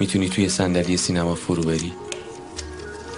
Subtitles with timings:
[0.00, 1.92] می‌تونی توی صندلی سینما فرو بری؟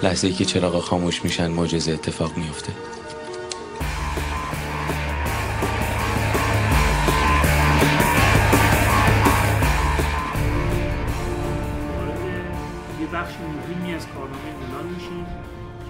[0.02, 2.72] لحظه ای که چراغ خاموش میشن معجزه اتفاق میفته
[13.00, 13.34] یه بخش
[13.96, 15.26] از کارنامه نولان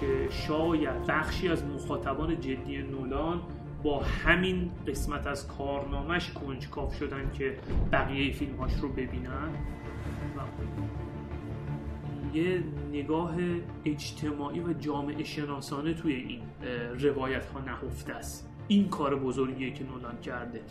[0.01, 3.41] که شاید بخشی از مخاطبان جدی نولان
[3.83, 7.57] با همین قسمت از کارنامهش کنجکاف شدن که
[7.91, 9.49] بقیه فیلمهاش رو ببینن.
[10.37, 10.41] و
[12.33, 13.35] یه نگاه
[13.85, 16.41] اجتماعی و جامعه شناسانه توی این
[16.99, 18.49] روایت ها نهفته است.
[18.67, 20.61] این کار بزرگیه که نولان کرده.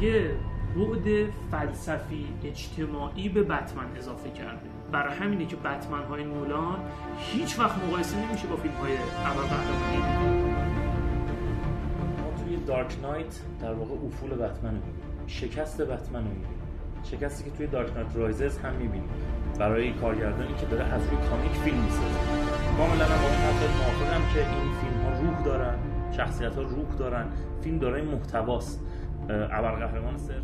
[0.00, 0.30] یه
[0.76, 4.70] بعد فلسفی اجتماعی به بتمن اضافه کرده.
[4.92, 6.78] برای همینه که بتمن های نولان
[7.18, 10.47] هیچ وقت مقایسه نمیشه با فیلم های اول قهرمانی
[12.68, 15.26] دارک نایت در واقع افول بتمن رو می‌بینیم.
[15.26, 16.58] شکست بتمن رو می‌بینیم.
[17.02, 19.08] شکستی که توی دارک نایت رایزز هم می‌بینیم.
[19.58, 22.18] برای کارگردانی که داره از روی کامیک فیلم می‌سازه.
[22.76, 23.40] کاملا هم با این
[23.78, 25.74] موافقم که این فیلم ها روح دارن
[26.10, 27.26] شخصیت ها روح دارن.
[27.60, 28.84] فیلم دارای محتواست.
[29.28, 30.42] ابرقهرمان صرف.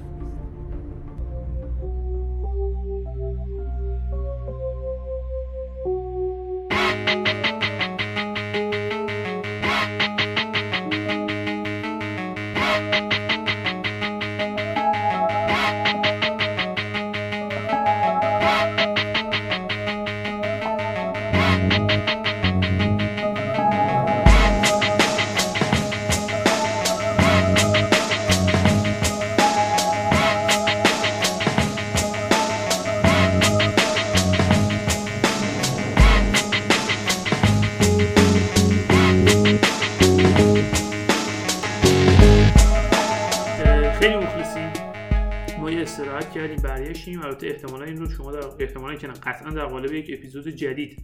[48.60, 51.02] احتمالا که نه، قطعا در قالب یک اپیزود جدید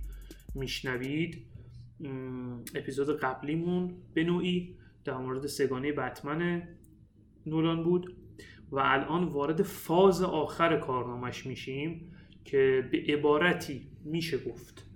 [0.55, 1.47] میشنوید.
[2.75, 6.69] اپیزود قبلیمون به نوعی در مورد سگانه بتمن
[7.47, 8.16] نولان بود
[8.71, 12.12] و الان وارد فاز آخر کارنامش میشیم
[12.44, 14.87] که به عبارتی میشه گفت.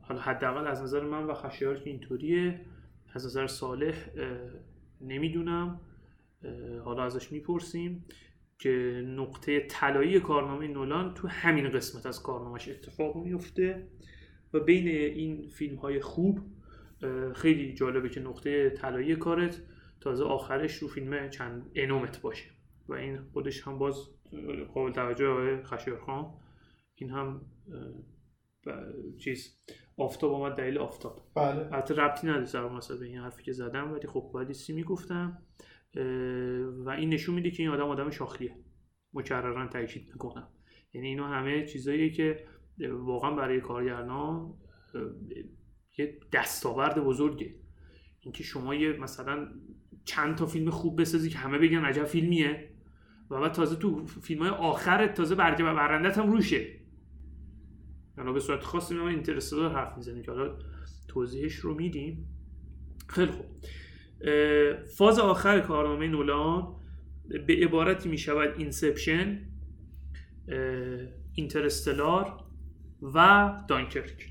[0.00, 2.60] حالا حداقل از نظر من و خشیار که اینطوریه
[3.12, 3.94] از نظر صالح
[5.00, 5.80] نمی‌دونم.
[6.84, 8.04] حالا ازش می‌پرسیم.
[8.64, 13.86] که نقطه طلایی کارنامه نولان تو همین قسمت از کارنامهش اتفاق میفته
[14.54, 16.40] و بین این فیلم های خوب
[17.34, 19.62] خیلی جالبه که نقطه طلایی کارت
[20.00, 22.50] تازه آخرش رو فیلم چند انومت باشه
[22.88, 23.96] و این خودش هم باز
[24.74, 26.32] قابل توجه آقای خشایار
[26.94, 27.40] این هم
[29.18, 29.58] چیز
[29.96, 31.26] آفتاب آمد دلیل آفتاب.
[31.34, 31.72] بله.
[31.72, 35.42] البته ربطی نداره مثلا به این حرفی که زدم ولی خب یه چیزی می‌گفتم.
[36.84, 38.56] و این نشون میده که این آدم آدم شاخلیه.
[39.14, 40.48] مکررا تاکید می‌کنم
[40.92, 42.44] یعنی اینا همه چیزاییه که
[42.90, 44.54] واقعا برای کارگردان
[44.94, 45.00] اه،
[45.98, 47.54] یه دستاورد بزرگه.
[48.20, 49.48] اینکه شما یه مثلا
[50.04, 52.70] چند تا فیلم خوب بسازی که همه بگن عجب فیلمیه
[53.30, 56.66] و بعد تازه تو فیلم های آخرت تازه برگه و برندت هم روشه.
[58.16, 60.58] حالا به صورت خاصی ما اینترستلار حرف می‌زنیم که حالا
[61.08, 62.28] توضیحش رو میدیم.
[63.08, 63.46] خیلی خوب.
[64.96, 66.74] فاز آخر کارنامه نولان
[67.46, 69.40] به عبارتی می شود Inception
[71.34, 72.36] Interstellar
[73.14, 74.30] و Dunkirk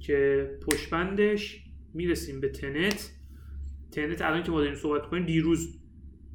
[0.00, 1.64] که پشت‌بندش
[1.94, 3.10] می‌رسیم به Tenet.
[3.92, 5.78] Tenet الان که ما داریم صحبت کنیم دیروز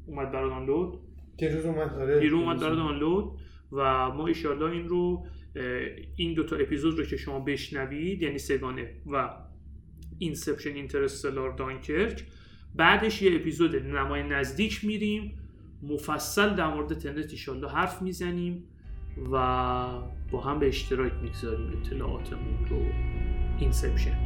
[0.06, 0.98] اومد برای دانلود.
[1.36, 3.40] دیروز اومد آره دیروز اومد برای دانلود
[3.72, 5.26] و ما ایشالله این رو
[6.16, 9.30] این دوتا اپیزود رو که شما بشنوید یعنی سگانه و
[10.18, 12.26] Inception Interstellar Dunkirk
[12.76, 15.38] بعدش یه اپیزود نمای نزدیک میریم.
[15.82, 18.64] مفصل در مورد Tenet ایشالله حرف می‌زنیم
[19.32, 19.36] و
[20.30, 21.78] با هم به اشتراک می‌گذاریم.
[21.78, 22.82] اطلاعاتمون رو
[23.58, 24.18] Inception.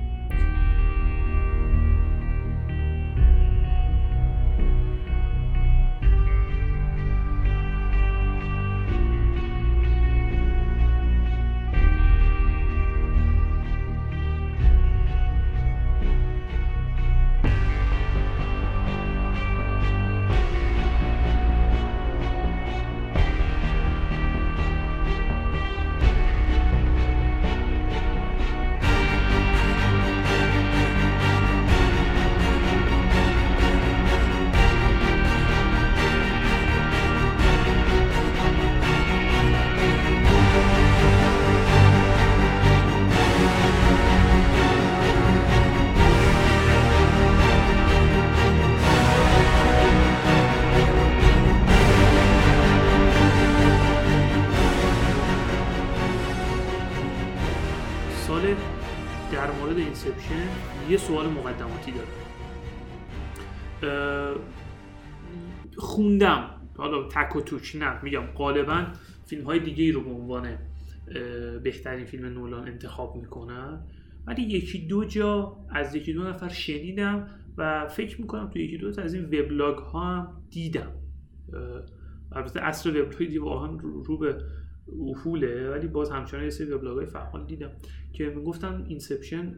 [67.29, 68.05] تک و توک نه.
[68.05, 68.87] میگم غالبا
[69.27, 70.59] فیلم های دیگه ای رو به عنوان
[71.63, 73.81] بهترین فیلم نولان انتخاب می‌کنن.
[74.27, 77.29] ولی یکی دو جا از یکی دو نفر شنیدم
[77.59, 80.93] و فکر می‌کنم تو یکی دو از این وبلاگ ها هم دیدم.
[82.33, 84.39] البته اصل وبلاگ دیگه واقعا رو, به
[85.11, 87.71] افوله ولی باز همچنان یه سری وبلاگ های فعال دیدم
[88.13, 89.55] که می‌گفتن Inception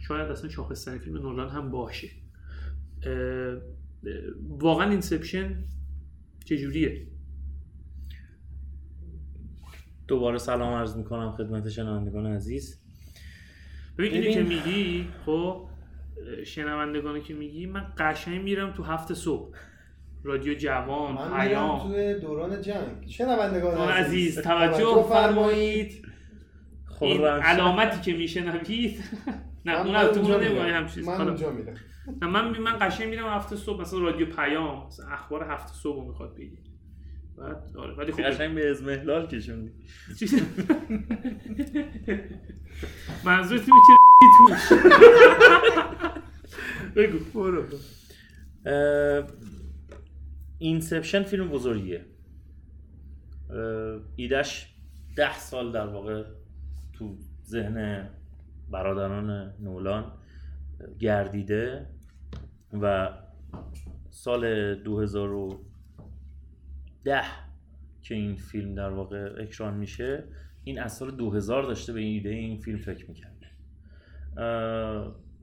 [0.00, 2.08] شاید اصلا شاخصترین فیلم نولان هم باشه.
[4.48, 5.64] واقعا اینسپشن
[6.44, 7.06] چجوریه
[10.08, 12.82] دوباره سلام عرض می‌کنم خدمت شنوندگان عزیز.
[13.98, 15.68] ببین اینی که میگی خب
[16.46, 19.56] شنوندگانی که میگی من قشنگ میرم تو هفت صبح.
[20.24, 21.78] رادیو جوان من پیام.
[21.78, 23.08] توی دوران جنگ.
[23.08, 26.06] شنوندگان آن عزیز عزیز توجه فرمایید.
[26.86, 29.00] خب این علامتی که میشنوید.
[29.66, 30.58] نه اون تو اونجا اون میرم.
[30.58, 31.20] نمیگم هم چیز من.
[31.20, 31.74] اونجا میرم.
[32.22, 36.08] نه من من قشنگ میرم هفته صبح مثلا رادیو پیام مثلا اخبار هفته صبح رو
[36.08, 36.58] می‌خواد بگی
[37.38, 39.72] بعد آره ولی خب قشنگ به اضمحلال کشوندی.
[43.26, 44.72] اینه که ریدی توش؟
[46.96, 47.18] بگو.
[47.34, 47.64] برو
[50.58, 52.04] Inception فیلم بزرگیه.
[54.16, 54.74] ایدش
[55.16, 56.24] ده سال در واقع
[56.92, 58.08] تو ذهن
[58.70, 60.12] برادران نولان.
[60.98, 61.86] گردیده
[62.82, 63.08] و
[64.10, 67.22] سال 2010
[68.02, 70.24] که این فیلم در واقع اکران میشه
[70.64, 73.46] این از سال 2000 داشته به این ایده این فیلم فکر می‌کرده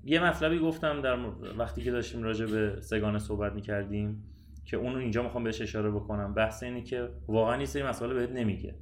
[0.04, 1.18] یه مطلبی گفتم در
[1.58, 4.24] وقتی که داشتیم راجع به سگانه صحبت می‌کردیم
[4.66, 6.34] که اونو اینجا می‌خوام بهش اشاره بکنم.
[6.34, 8.76] بحث اینه که واقعا یه سری مسائل بهت نمیگه.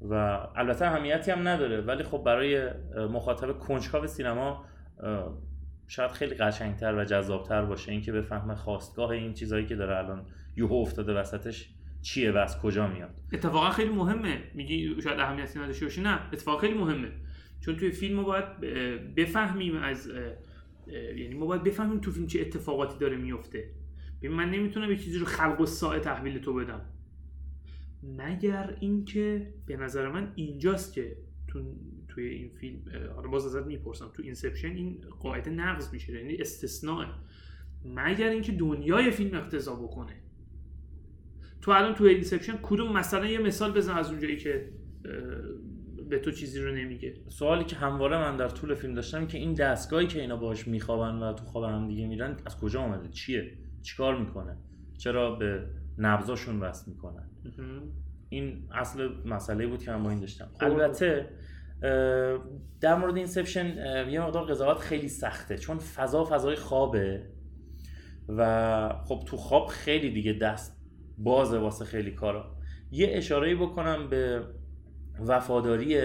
[0.00, 0.14] و
[0.56, 1.80] البته اهمیتی هم نداره.
[1.80, 2.70] ولی خب برای
[3.10, 4.64] مخاطب کنجکاو سینما
[5.88, 7.92] شاید خیلی قشنگتر و جذابتر باشه.
[7.92, 11.70] اینکه بفهمه خواستگاه این چیزهایی که داره الان یوهو افتاده وسطش
[12.02, 13.20] چیه و از کجا میاد.
[13.32, 14.42] اتفاقا خیلی مهمه.
[14.54, 17.12] میگی شاید اهمیتی نداشته باشه نه اتفاقا خیلی مهمه.
[17.60, 18.60] چون توی فیلم ما باید
[19.14, 20.10] بفهمیم از
[21.16, 23.70] یعنی ما باید بفهمیم تو فیلم چه اتفاقاتی داره میفته.
[24.22, 26.80] ببین من نمی‌تونم یه چیزی رو خلق و ساعه تحویل تو بدم.
[28.02, 31.16] مگر اینکه به نظر من اینجاست که
[31.48, 31.74] تو
[32.16, 32.78] توی این فیلم
[33.16, 37.04] حالا باز ازت می‌پرسم تو Inception این قاعده نقض میشه یعنی استثناء.
[37.84, 40.12] مگر اینکه دنیای فیلم اقتضا بکنه.
[41.60, 44.68] تو الان تو Inception کدوم مثلا یه مثال بزن از اونجایی که
[46.08, 47.14] به تو چیزی رو نمیگه.
[47.28, 51.22] سوالی که همواره من در طول فیلم داشتم که این دستگاهی که اینا باهاش میخوابن
[51.22, 53.52] و تو خواب هم دیگه میرن از کجا آمده چیه؟
[53.82, 54.56] چیکار می‌کنه؟
[54.98, 55.66] چرا به
[55.98, 57.28] نبضاشون وصل می‌کنن؟
[58.28, 60.48] این اصل مسئله بود که من با این داشتم.
[60.54, 60.64] خب.
[60.64, 61.28] البته
[62.80, 63.66] در مورد اینسپشن
[64.10, 67.22] یه مقدار قضاوت خیلی سخته چون فضا فضای خوابه
[68.28, 70.82] و خب تو خواب خیلی دیگه دست
[71.18, 72.56] بازه واسه خیلی کارا.
[72.90, 74.42] یه اشاره بکنم به
[75.26, 76.00] وفاداری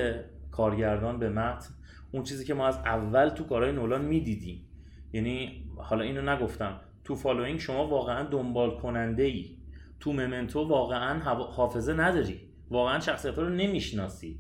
[0.51, 1.73] کارگردان به متن
[2.11, 4.67] اون چیزی که ما از اول تو کارهای نولان می‌دیدیم.
[5.13, 9.57] یعنی حالا اینو نگفتم تو Following شما واقعا دنبال کننده ای
[9.99, 12.41] تو Memento واقعا حافظه نداری.
[12.69, 14.39] واقعا شخصیت رو نمی‌شناسی.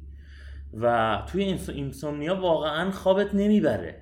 [0.73, 4.01] و توی Ins- Insomnia واقعا خوابت نمی‌بره.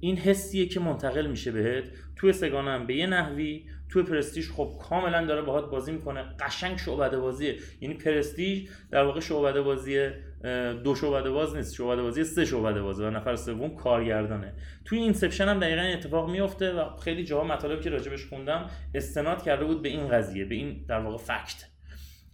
[0.00, 1.84] این حسیه که منتقل میشه بهت.
[2.16, 3.64] توی سگانه هم به یه نحوی.
[3.88, 6.24] توی Prestige خب کاملا داره باهات بازی می‌کنه.
[6.40, 7.56] قشنگ شعبده بازیه.
[7.80, 11.74] یعنی Prestige در واقع شعبده بازی اه، دو شعبده باز نیست.
[11.74, 14.54] شعبده بازی سه شعبده بازه و نفر سوم کارگردانه.
[14.84, 19.64] توی اینسپشن هم دقیقا اتفاق میفته و خیلی جاها مطالبی که راجبش خوندم استناد کرده
[19.64, 21.64] بود به این قضیه به این در واقع فکت.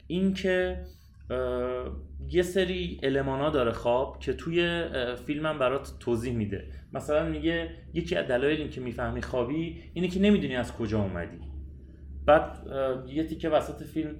[0.07, 0.85] اینکه
[2.29, 4.85] یه سری المانا داره خواب که توی
[5.27, 6.65] فیلمم برات توضیح میده.
[6.93, 11.39] مثلا میگه یکی از دلایل که می‌فهمی خوابی اینه که نمی‌دونی از کجا اومدی.
[12.27, 12.59] بعد
[13.09, 14.17] یه تیکه وسط فیلم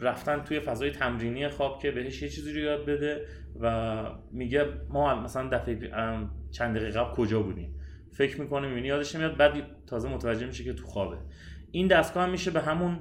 [0.00, 3.26] رفتن توی فضای تمرینی خواب که بهش یه چیزی رو یاد بده
[3.60, 4.02] و
[4.32, 5.90] میگه ما مثلا دفعه
[6.50, 7.74] چند دقیقه قبل کجا بودیم؟
[8.12, 9.36] فکر می‌کنه می‌بینی یادش نمیاد.
[9.36, 9.52] بعد
[9.86, 11.16] تازه متوجه میشه که تو خوابه.
[11.70, 12.98] این دستگاه هم میشه به همون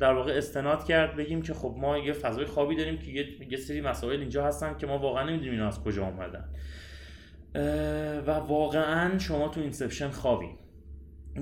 [0.00, 3.10] در واقع استناد کرد بگیم که خب ما یه فضای خوابی داریم که
[3.50, 6.44] یه, سری مسائل اینجا هستن که ما واقعا نمی‌دونیم اینا از کجا اومدن.
[8.26, 10.46] و واقعا شما تو Inception خوابی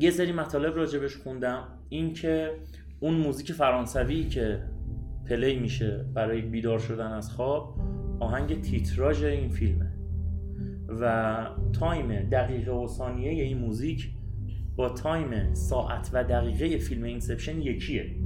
[0.00, 1.68] یه سری مطالب راجبش خوندم.
[1.88, 2.50] این که
[3.00, 4.62] اون موزیک فرانسوی که
[5.28, 7.74] play میشه برای بیدار شدن از خواب
[8.20, 9.92] آهنگ تیتراژ این فیلمه.
[11.00, 11.46] و
[11.80, 14.10] time دقیقه و ثانیه این موزیک
[14.76, 18.17] با time ساعت و دقیقه فیلم Inception یکیه.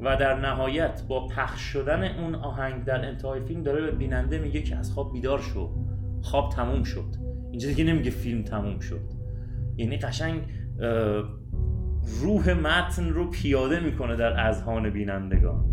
[0.00, 4.62] و در نهایت با پخش شدن اون آهنگ در انتهای فیلم داره به بیننده میگه
[4.62, 5.70] که از خواب بیدار شو.
[6.22, 7.14] خواب تموم شد.
[7.50, 9.00] اینجا دیگه نمیگه فیلم تموم شد.
[9.76, 10.42] یعنی قشنگ
[12.22, 15.64] روح متن رو پیاده می‌کنه در اذهان بینندگان.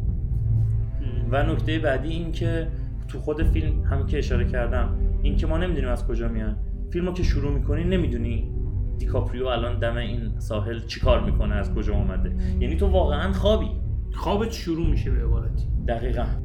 [1.32, 2.68] و نکته بعدی این که
[3.08, 6.58] تو خود فیلم همین که اشاره کردم این که ما نمی‌دونیم از کجا میان.
[6.94, 8.52] فیلمو که شروع می‌کنی نمی‌دونی
[8.98, 12.36] دیکاپریو الان دم این ساحل چیکار می‌کنه از کجا اومده.
[12.60, 13.70] یعنی تو واقعا خوابی.
[14.16, 15.68] خوابت شروع میشه به عبارتی.
[15.88, 16.45] دقیقا.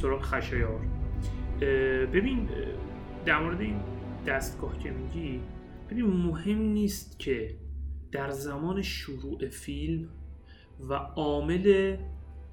[0.00, 0.86] سراغ خشایار.
[2.12, 2.48] ببین
[3.26, 3.80] در مورد این
[4.26, 5.40] دستگاه که میگی
[5.90, 7.56] ببین مهم نیست که
[8.12, 10.08] در زمان شروع فیلم
[10.80, 11.96] و عامل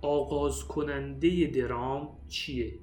[0.01, 2.79] آغاز کننده درام چیه؟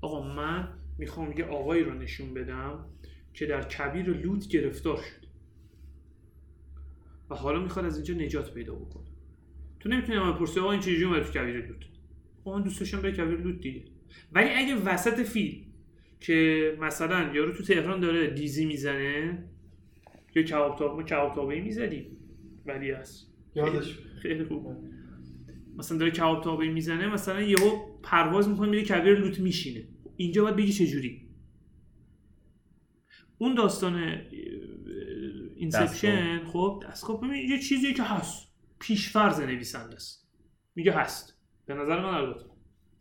[0.00, 2.84] آقا من می‌خوام یه آقایی رو نشون بدم
[3.34, 5.26] که در کبیر لوط گرفتار شد
[7.30, 9.06] و حالا می‌خواد از اینجا نجات پیدا بکنه.
[9.80, 11.91] تو نمی‌تونی من پرسی آقا این چجوری اومد تو کویر لوت؟
[12.44, 13.84] آقا من دوست داشتم به کویر لوت دیگه.
[14.32, 15.64] ولی اگه وسط فیلم
[16.20, 19.44] که مثلا یارو تو تهران داره دیزی می‌زنه
[20.34, 22.16] یا کباب ما کباب تاقی می‌زدیم
[22.66, 23.32] ولی هست.
[23.56, 23.98] یادش.
[24.22, 24.66] خیلی خوب.
[25.76, 29.88] مثلا داره کباب تاقی می‌زنه مثلا یهو پرواز می‌کنه میره کویر لوت میشینه.
[30.16, 31.28] اینجا باید بگی چجوری
[33.38, 34.20] اون داستان
[35.56, 38.48] اینسپشن خب دستگاه ببین یه چیزی که هست.
[38.80, 40.28] پیشفرز نویسنده است.
[40.74, 41.31] میگه هست.
[41.66, 42.44] به نظر من البته.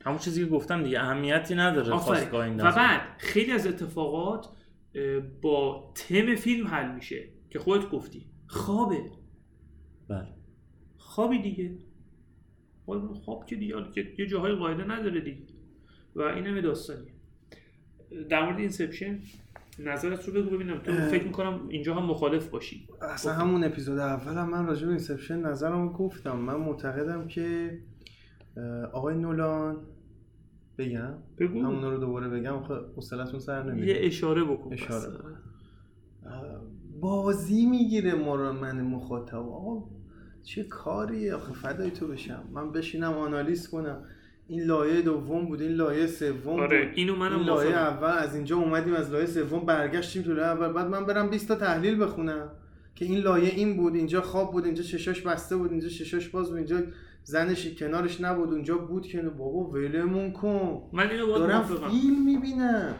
[0.05, 1.95] همون چیزی که گفتم دیگه اهمیتی نداره.
[1.97, 2.63] خواستگاه این و.
[2.63, 4.47] بعد خیلی از اتفاقات
[5.41, 8.25] با تم فیلم حل میشه که خودت گفتی.
[8.47, 9.01] خوابه.
[10.07, 10.27] بله.
[10.97, 11.71] خوابی دیگه.
[12.85, 15.43] خواب خواب که دیگه که یه جاهای قاعده نداره دیگه.
[16.15, 17.11] و این همه داستانیه.
[18.29, 19.19] در مورد Inception
[19.79, 20.77] نظرت رو بگو ببینم.
[20.77, 20.91] تو.
[20.91, 22.87] فکر می‌کنم اینجا هم مخالف باشی.
[23.01, 26.37] اصلا همون اپیزود اول هم من راجع به Inception نظرم رو گفتم.
[26.37, 27.79] من معتقدم که
[28.93, 29.77] آقای نولان
[30.77, 31.59] بگم؟ بگو.
[31.59, 34.73] همون رو دوباره بگم آخه حوصلتون سر یه نمیره اشاره بکن.
[34.73, 35.23] اشاره بس.
[36.99, 39.35] بازی می‌گیره ما رو من مخاطب.
[39.35, 39.83] آقا
[40.43, 42.43] چه کاریه؟ آخه فدای تو بشم.
[42.53, 44.03] من بشینم آنالیز کنم.
[44.47, 46.93] این لایه دوم بود این لایه سوم آره بود.
[46.95, 47.75] اینو منم این لایه.
[47.75, 51.47] اول از اینجا اومدیم از لایه سوم برگشتیم تو لایه اول بعد من برم 20
[51.47, 52.49] تا تحلیل بخونم.
[52.95, 56.47] که این لایه این بود اینجا خواب بود اینجا چشاش بسته بود اینجا چشاش باز
[56.47, 56.81] بود اینجا
[57.23, 60.89] زنش کنارش نبود اونجا بود که بابا ولمون کن.
[60.93, 62.95] من اینو باید دارم موافقم فیلم می‌بینم.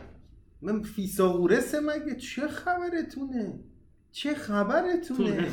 [0.61, 3.59] من فیساغورسه مگه؟ چه خبرتونه؟
[4.11, 5.47] چه خبرتونه؟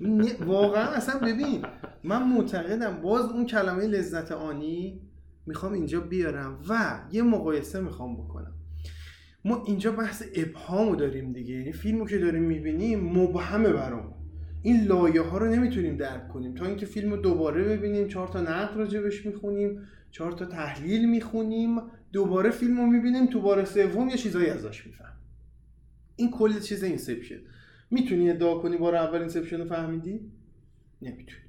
[0.00, 1.64] نه، واقعا اصلا ببین
[2.04, 5.00] من معتقدم باز اون کلمه لذت آنی
[5.46, 8.52] می‌خوام اینجا بیارم و یه مقایسه می‌خوام بکنم.
[9.44, 11.54] ما اینجا بحث ابهامو داریم دیگه.
[11.54, 14.15] یعنی فیلمو که داریم می‌بینیم مبهمه برام
[14.66, 16.54] این لایه ها رو نمی‌تونیم درک کنیم.
[16.54, 21.80] تا اینکه فیلم رو دوباره ببینیم چهار تا نقد راجبش می‌خونیم چهار تا تحلیل می‌خونیم
[22.12, 25.16] دوباره فیلم رو می‌بینیم تو بار سوم یه چیزایی ازش می‌فهمیم
[26.16, 27.38] این کل چیز Inception
[27.90, 30.32] می‌تونی ادعا کنی بار اول Inception رو فهمیدی؟
[31.02, 31.42] نمی‌تونی.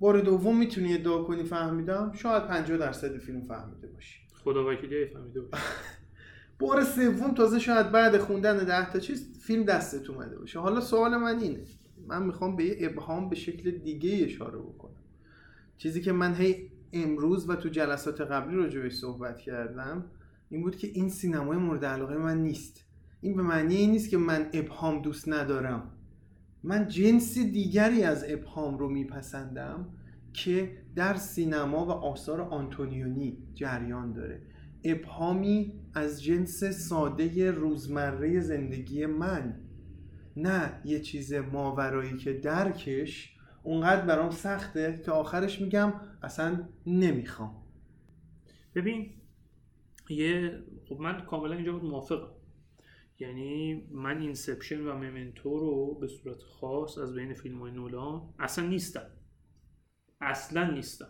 [0.00, 4.20] بار دوم می‌تونی ادعا کنی فهمیدم؟ شاید 50 درصد فیلم فهمیده باشی.
[4.44, 5.54] خدا وکیلی فهمیده بود
[6.60, 10.58] بار سوم تازه شاید بعد خوندن ده تا چیز فیلم دستت اومده باشه.
[10.58, 11.60] حالا سوال من اینه.
[12.08, 14.90] من می‌خوام به یه ابهام به شکل دیگه اشاره بکنم.
[15.78, 20.04] چیزی که من هی امروز و تو جلسات قبلی راجبش صحبت کردم
[20.48, 22.84] این بود که این سینمای مورد علاقه من نیست.
[23.20, 25.90] این به معنی این نیست که من ابهام دوست ندارم.
[26.62, 29.88] من جنس دیگری از ابهام رو میپسندم
[30.32, 34.42] که در سینما و آثار آنتونیونی جریان داره.
[34.84, 39.60] ابهامی از جنس ساده روزمره زندگی من
[40.36, 47.62] نه یه چیز ماورایی که درکش اونقدر برام سخته که آخرش میگم اصلا نمی‌خوام.
[48.74, 49.10] ببین
[50.08, 52.28] یه خب من کاملا اینجا بود موافقم.
[53.18, 58.66] یعنی من اینسپشن و ممنتو رو به صورت خاص از بین فیلم های نولان اصلا
[58.66, 59.06] نیستم.
[60.20, 61.08] اصلا نیستم.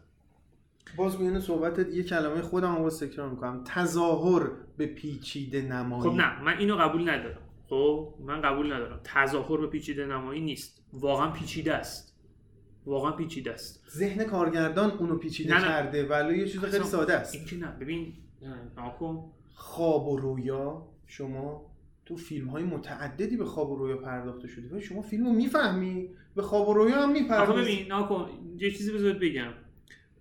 [0.97, 3.65] باز میونه صحبتت یه کلمه خودم رو تکرار می‌کنم.
[3.67, 6.11] تظاهر به پیچیده نمایی.
[6.11, 7.46] خب نه من اینو قبول ندارم.
[7.69, 9.01] خب من قبول ندارم.
[9.05, 10.83] تظاهر به پیچیده نمایی نیست.
[10.93, 12.17] واقعا پیچیده است.
[12.87, 13.85] واقعا پیچیده است.
[13.91, 15.69] ذهن کارگردان اونو پیچیده نه، نه.
[15.69, 17.35] کرده ولی یه چیز خیلی ساده است.
[17.35, 17.77] این که نه.
[17.81, 18.13] ببین
[18.77, 21.67] ناکن خواب و رویا شما
[22.07, 26.09] تو فیلم های متعددی به خواب و رویا پرداخته شده ولی شما فیلم رو می‌فهمی
[26.37, 27.61] به خواب و رویا هم می‌پردازی.
[27.63, 29.53] ببین ناکن یه چیزی بذارت بگم.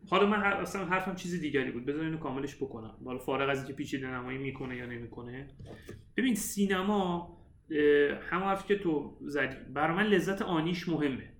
[0.09, 1.85] حالا من هر- اصلا حرفم چیز دیگری بود.
[1.85, 2.97] بذار اینو کاملش بکنم.
[3.05, 5.47] حالا فارغ از اینکه پیچیده نمایی می‌کنه یا نمی‌کنه.
[6.17, 7.37] ببین سینما
[8.21, 9.55] همون حرفی که تو زدی.
[9.73, 11.31] برای من لذت آنیش مهمه.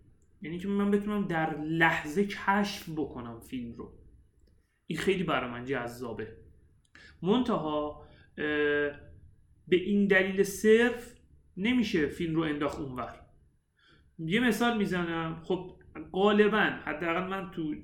[0.41, 3.93] یعنی که من بتونم در لحظه کشف بکنم فیلم رو.
[4.87, 6.37] این خیلی برای من جذابه.
[7.21, 8.05] منتها
[9.67, 11.15] به این دلیل صرف
[11.57, 13.19] نمیشه فیلم رو انداخت اونور.
[14.19, 15.41] یه مثال می‌زنم.
[15.43, 15.74] خب
[16.13, 17.75] غالبا حداقل من تو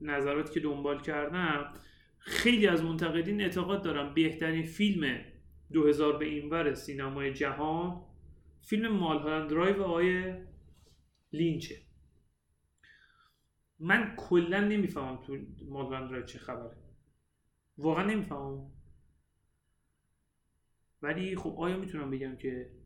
[0.00, 1.74] نظراتی که دنبال کردم
[2.18, 5.20] خیلی از منتقدین اعتقاد دارم بهترین فیلم
[5.72, 8.04] 2000 به اینور سینمای جهان
[8.60, 10.34] فیلم Mulholland Drive آقای
[11.32, 11.74] لینچه.
[13.78, 15.36] من کلا نمی‌فهمم تو
[15.68, 16.76] Mulholland Drive چه خبره.
[17.78, 18.70] واقعا نمی‌فهمم.
[21.02, 22.77] ولی خب آیا می‌تونم بگم که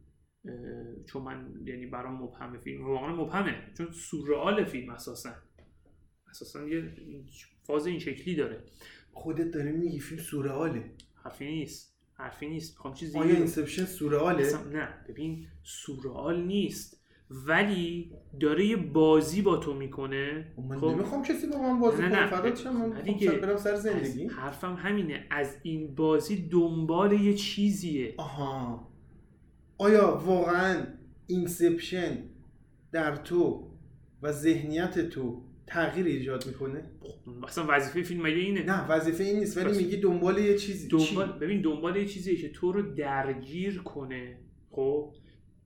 [1.06, 5.30] چون من یعنی برام مبهمه فیلم واقعا مبهمه چون سورئال فیلم اساسا.
[6.30, 6.90] اساسا یه
[7.62, 8.64] فاز این شکلی داره.
[9.12, 10.90] خودت داری میگی فیلم سورئاله.
[11.24, 11.94] حرفی نیست.
[12.14, 12.72] حرفی نیست.
[12.76, 14.88] می‌خوام چیزی آیا Inception سورئاله؟ اصلا نه.
[15.08, 16.98] ببین سورئال نیست.
[17.30, 20.52] ولی داره یه بازی با تو می‌کنه.
[20.58, 22.54] من نمی‌خوام کسی با من بازی نه، کنه.
[22.54, 23.30] شم من می‌خوام دیگه.
[23.30, 25.26] سر برم سر زندگی؟ حرفم همینه.
[25.30, 28.14] از این بازی دنبال یه چیزیه.
[28.16, 28.91] آها.
[29.78, 30.86] آیا واقعا
[31.26, 32.18] Inception
[32.92, 33.70] در تو
[34.22, 36.90] و ذهنیت تو تغییر ایجاد می‌کنه؟
[37.42, 39.78] مثلا وظیفه فیلم مگه اینه؟ نه وظیفه این نیست ولی.
[39.78, 40.88] میگی دنبال یه چیزی.
[40.88, 44.38] دنبال چی؟ ببین دنبال یه چیزیه که تو رو درگیر کنه
[44.70, 45.12] خب؟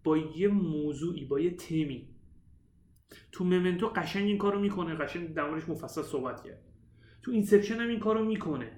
[0.05, 2.09] با یه موضوعی با یه تمی.
[3.33, 6.63] تو Memento قشنگ این کارو می‌کنه قشنگ در موردش مفصل صحبت کرد.
[7.23, 8.71] تو Inception هم این کارو می‌کنه.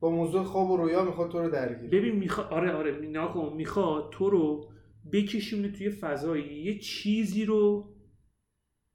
[0.00, 4.10] با موضوع خواب و رویا می‌خواد تو رو درگیر ببین می‌خواد آره آره ناکن می‌خواد
[4.12, 4.68] تو رو
[5.12, 7.94] بکشونه توی فضایی یه چیزی رو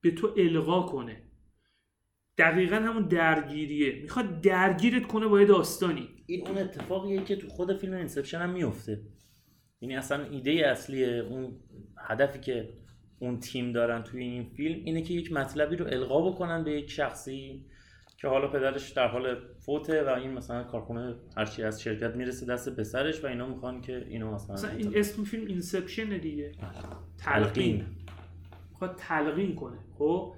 [0.02, 1.24] به تو القا کنه.
[2.38, 4.02] دقیقا همون درگیریه.
[4.02, 6.10] می‌خواد درگیرت کنه با یه داستانی.
[6.26, 9.02] این اون اتفاقیه که تو خود فیلم Inception هم میفته.
[9.82, 11.60] یعنی اصلا ایده اصلی اون
[11.98, 12.74] هدفی که
[13.20, 16.90] اون تیم دارن توی این فیلم اینه که یک مطلبی رو القا بکنن به یک
[16.90, 17.66] شخصی.
[18.22, 22.76] که حالا پدرش در حال فوته و این مثلا کارخونه هرچی از شرکت می‌رسه دست
[22.76, 26.52] پسرش و اینا می‌خوان که اینو مثلا مثلا این اسم فیلم Inception دیگه.
[27.18, 27.86] تلقین.
[28.72, 29.78] می‌خواد تلقین کنه.
[29.98, 30.34] خب؟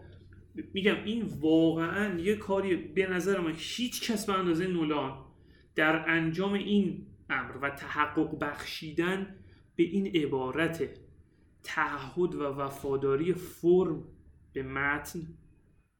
[0.74, 5.18] میگم این واقعا یه کاری به نظر من هیچ کس به اندازه نولان
[5.76, 9.36] در انجام این امر و تحقق بخشیدن
[9.76, 10.90] به این عبارت
[11.64, 14.04] تعهد و وفاداری فرم
[14.54, 15.20] به متن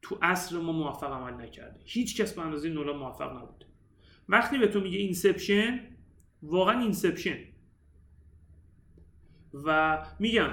[0.04, 1.80] تو عصر ما موفق عمل نکرده.
[1.86, 3.66] هیچ کس به اندازه نولان موفق نبود.
[4.30, 5.80] وقتی به تو میگه Inception
[6.44, 7.38] واقعا Inception.
[9.54, 10.50] و میگم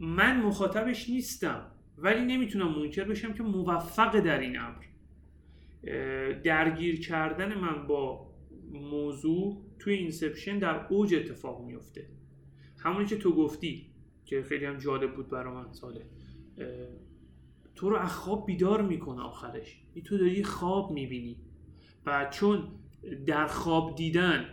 [0.00, 1.66] من مخاطبش نیستم
[1.98, 4.84] ولی نمی‌تونم منکر بشم که موفق در این امر.
[6.42, 8.30] درگیر کردن من با
[8.72, 12.06] موضوع توی Inception در اوج اتفاق میفته
[12.78, 13.86] همونی که تو گفتی
[14.24, 16.06] که خیلی هم جالب بود برای من ساله
[17.80, 19.82] تو رو از خواب بیدار می‌کنه آخرش.
[19.94, 21.36] این تو داری خواب می‌بینی.
[22.06, 22.68] و چون
[23.26, 24.44] در خواب دیدن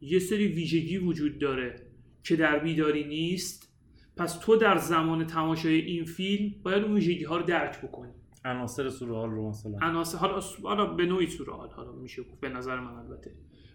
[0.00, 1.76] یه سری ویژگی وجود داره
[2.22, 3.72] که در بیداری نیست
[4.16, 8.12] پس تو در زمان تماشای این فیلم باید اون ویژگی ها رو درک بکنی.
[8.44, 9.78] عناصر سورئال رو مثلا.
[9.82, 13.34] عناصر حالا حالا به نوعی سورئال حالا میشه گفت به نظر من البته.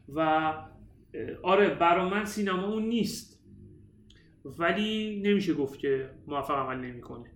[0.09, 0.53] و
[1.43, 3.43] آره برا من سینما اون نیست.
[4.45, 7.31] ولی نمیشه گفت که موفق عمل نمی‌کنه.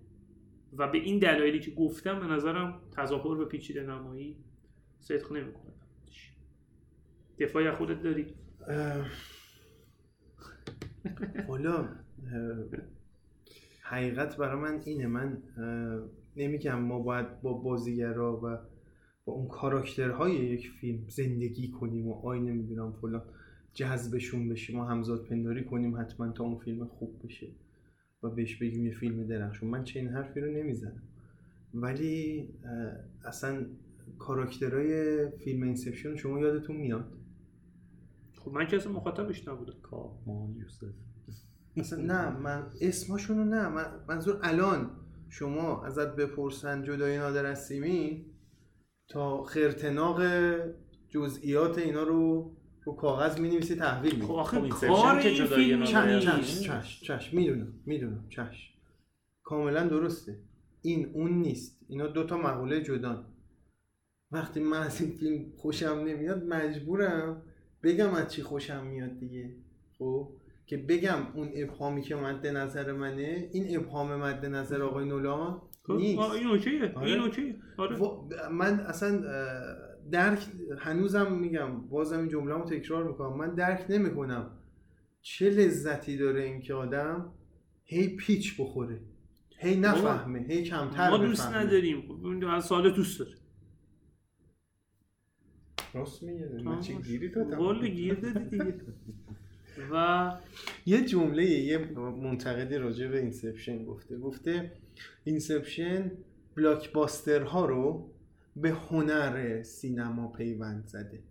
[0.78, 4.36] و به این دلایلی که گفتم به نظرم تظاهر به پیچیده نمایی
[5.00, 5.72] صدق نمی‌کنه.
[7.38, 8.34] دفاعی از خودت داری؟
[8.68, 9.06] اه،
[13.82, 15.06] حقیقت برای من اینه.
[15.06, 15.42] من
[16.36, 18.58] نمیگم ما باید با بازیگرا و
[19.24, 23.22] با اون کاراکترهای یک فیلم زندگی کنیم و آی نمی‌دونم فلان
[23.74, 27.46] جذبشون بشیم و همزاد پنداری کنیم حتما تا اون فیلم خوب بشه.
[28.24, 29.70] و بهش بگیم یه فیلم درخشون.
[29.70, 31.02] من چنین حرفی رو نمی‌زنم.
[31.74, 32.48] ولی
[33.24, 33.66] اصلا
[34.18, 37.12] کاراکترهای فیلم Inception شما یادتون میاد؟
[38.36, 39.74] خب من که اصلا مخاطبش نبودم.
[39.82, 40.86] Come on یوسف.
[41.76, 43.68] اصلا نه من اسمشونو نه.
[43.68, 44.90] من منظور الان
[45.28, 48.24] شما ازت بپرسن جدای نادر از سیمین
[49.08, 50.22] تا خرتناق
[51.08, 52.52] جزئیات اینا رو
[52.84, 56.08] رو کاغذ می نویسی تحویل خب میدی آخه خب کار که این جدای فیلم نادر
[56.08, 56.34] اینه.
[56.34, 57.04] از چشم.
[57.04, 58.24] چشم می‌دونم می‌دونم.
[58.28, 58.74] چشم.
[59.42, 60.38] کاملا درسته.
[60.82, 61.80] این اون نیست.
[61.88, 63.24] اینا دوتا مقوله جدان.
[64.32, 67.42] وقتی من از این فیلم خوشم نمیاد مجبورم
[67.82, 69.56] بگم از چی خوشم میاد دیگه.
[69.98, 70.28] خب؟
[70.66, 75.92] که بگم اون ابهامی که مد نظر منه این ابهام مد نظر آقای نولان خب،
[75.92, 76.18] نیست.
[76.18, 77.10] این اوکیه آره.
[77.10, 77.56] این اوکیه.
[77.76, 77.98] آره.
[78.52, 79.22] من اصلا
[80.10, 80.46] درک
[80.78, 83.36] هنوزم میگم بازم این جمله رو تکرار می‌کنم.
[83.36, 84.50] من درک نمی‌کنم
[85.22, 87.32] چه لذتی داره این که آدم
[87.84, 89.00] هی پیچ بخوره
[89.58, 91.64] هی نفهمه هی کمتر ما دوست بفهمه.
[91.64, 92.02] نداریم.
[92.02, 93.32] خب، از سال دوست داره.
[95.94, 97.28] راست میگه من گیری
[97.94, 98.74] گیر دادی دیگه.
[99.92, 100.32] و
[100.86, 104.18] یه جمله یه منتقدی راجع به Inception گفته.
[104.18, 104.72] گفته
[105.24, 106.12] Inception
[106.56, 108.13] blockbuster ها رو
[108.56, 111.22] به هنر سینما پیوند زده.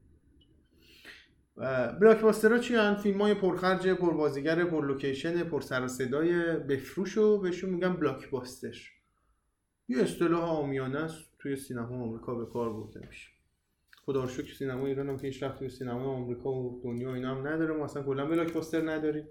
[2.01, 7.38] بلاکباستر ها چی هن؟ فیلم های پرخرج پربازیگر پرلوکیشن پر سر و صدای بفروش رو
[7.38, 8.77] بهشون میگن بلاکباستر.
[9.88, 13.29] یه اصطلاح آمیانه است توی سینما آمریکا به کار برده میشه.
[14.05, 17.73] خدا رو شکر سینما ایران هم پیشرفت توی سینما آمریکا و دنیا اینا هم نداره.
[17.77, 19.27] ما اصلا کلا بلاکباستر نداریم.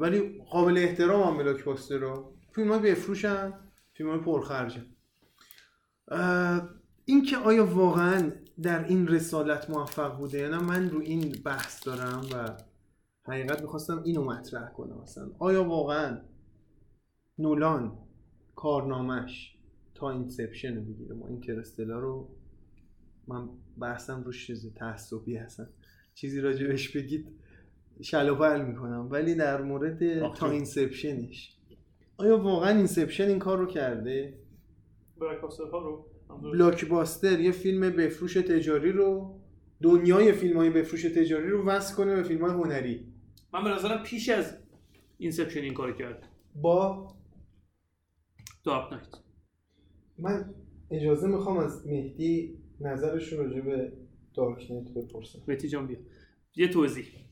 [0.00, 3.52] ولی قابل احترام هم بلاکباستر رو فیلم های بفروشن
[3.92, 4.18] فیلم های
[7.04, 11.86] این که آیا واقعا در این رسالت موفق بوده یا نه من رو این بحث
[11.86, 12.56] دارم و
[13.22, 15.30] حقیقت می‌خواستم اینو مطرح کنم مثلا.
[15.38, 16.20] آیا واقعا
[17.38, 17.98] نولان
[18.56, 19.58] کارنامش
[19.94, 22.28] تا اینسپشن رو بگیره ما اینترستلا رو
[23.28, 25.68] من بحثم روش چیز تعصبی هستن
[26.14, 27.28] چیزی راجبش بگید
[28.00, 29.98] شلوبل می‌کنم ولی در مورد.
[30.34, 31.56] تا اینسپشنش.
[32.16, 34.38] آیا واقعا Inception این کار رو کرده؟
[35.24, 36.06] blockbuster ها رو
[36.42, 39.40] blockbuster یه فیلم بفروش تجاری رو
[39.82, 43.12] دنیای فیلم های بفروش تجاری رو وصل کنه به فیلم های هنری.
[43.52, 44.56] من به نظرم پیش از
[45.18, 46.28] Inception این کار کرد.
[46.54, 47.08] با
[48.64, 49.14] Dark Knight
[50.18, 50.54] من
[50.90, 53.92] اجازه می‌خوام از مهدی نظرش رو راجع به
[54.34, 55.38] Dark Knight بپرسم.
[55.48, 55.98] مهدی جان بیا.
[56.56, 57.23] یه توضیح.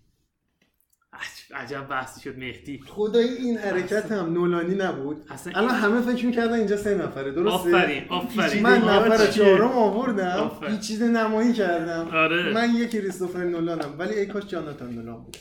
[1.54, 2.80] عجب- بحثی شد مهدی.
[2.86, 5.24] خدای این حرکت هم نولانی نبود.
[5.30, 8.62] اصلا الان همه فکر می‌کردن اینجا سه نفره درسته؟ آفرین آفرین.
[8.62, 10.50] من نفر؟ چهارم آوردم.
[10.70, 12.08] یه چیز نمایی کردم.
[12.16, 12.52] آره.
[12.52, 15.36] من یه کریستوفر نولانم ولی ای کاش جاناتان نولان بود.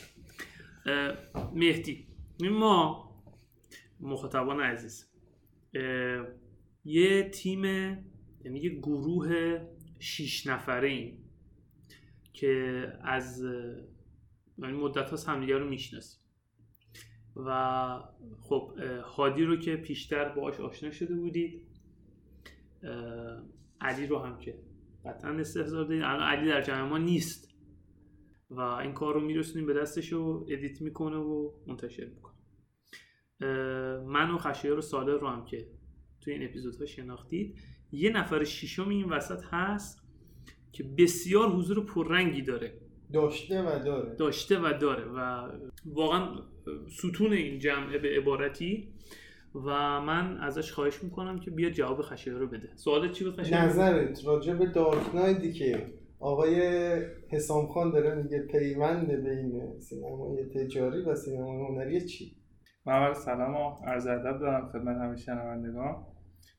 [1.54, 2.06] مهدی.
[2.40, 3.08] ما
[4.00, 5.06] مخاطبان عزیز
[6.84, 7.64] یه تیم
[8.44, 9.58] یعنی یه گروه
[9.98, 11.18] شیش نفره ایم
[12.32, 13.44] که از
[14.62, 16.20] یعنی مدت هاست همدیگه رو می‌شناسیم.
[17.36, 17.98] و
[18.40, 18.72] خب
[19.04, 21.66] هادی رو که پیشتر باهاش آشنا شده بودید
[23.80, 24.58] علی رو هم که
[25.04, 26.02] قطعا استحضار دارید.
[26.02, 27.48] الان علی در جمع ما نیست.
[28.50, 32.34] و این کار رو میرسونیم به دستش و ادیت می‌کنه و منتشر می‌کنه.
[34.06, 35.70] من و خشایار و ساله رو هم که
[36.20, 37.58] توی این اپیزودها شناختید
[37.92, 40.02] یه نفر شیشم این وسط هست
[40.72, 42.81] که بسیار حضور پررنگی داره.
[43.12, 45.48] داشته و داره داشته و داره و
[45.86, 46.28] واقعا
[46.98, 48.88] ستون این جمعه به عبارتی
[49.54, 54.26] و من ازش خواهش می‌کنم که بیا جواب خشایار رو بده سوالت چی بود؟ نظرت
[54.26, 55.86] راجع به دارک نایتی که
[56.20, 56.60] آقای
[57.28, 62.36] حسام خان داره میگه پیوند بین سینمای تجاری و سینمای هنری چی؟
[62.86, 66.06] من اول سلام و عرض ادب دارم خدمت همه شنوندگان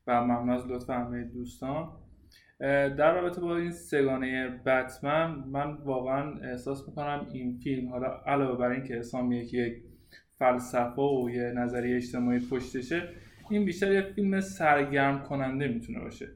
[0.08, 1.90] و ممنون از لطف همه دوستان
[2.60, 8.72] در رابطه با این سگانه بتمن من واقعا احساس می‌کنم این فیلم حالا علاوه بر
[8.72, 9.74] اینکه حسام یک یک
[10.40, 13.10] فلسفه و یه نظریه اجتماعی پشتشه
[13.50, 16.28] این بیشتر یه فیلم سرگرم کننده می‌تونه باشه.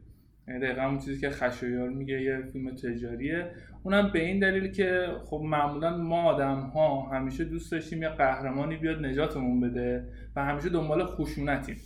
[0.48, 3.52] یعنی دقیقا اون چیزی که خشایار میگه یه فیلم تجاریه.
[3.84, 8.78] اونم به این دلیل که خب معمولا ما آدم ها همیشه دوست داشتیم یه قهرمانی
[8.78, 11.78] بیاد نجاتمون بده و همیشه دنبال خشونتیم.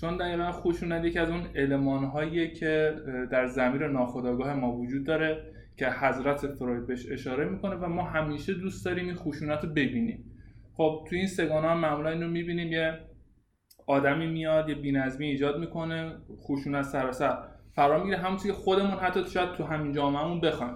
[0.00, 2.96] چون دقیقا خشونت یکی از اون المانهاییه که
[3.30, 5.42] در زمیر ناخودآگاه ما وجود داره
[5.76, 10.24] که حضرت فروید بهش اشاره می‌کنه و ما همیشه دوست داریم این خشونت رو ببینیم.
[10.74, 12.98] خب تو این سگانه هم معمولا این رو می‌بینیم یه
[13.86, 17.38] آدمی میاد یه بینظمی ایجاد می‌کنه خشونت سراسر
[17.74, 18.18] فرا می‌گیره.
[18.18, 20.74] همونطور که خودمون حتی شاید تو همین جامعهمون بخوایم.